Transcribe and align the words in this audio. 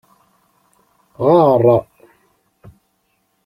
Ɣeṛ. 1.25 1.63